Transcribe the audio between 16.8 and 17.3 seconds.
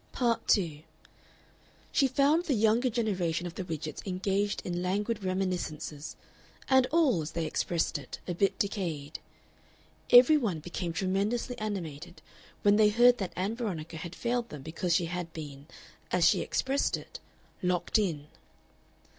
it,